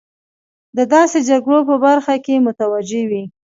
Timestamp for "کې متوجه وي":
2.25-3.23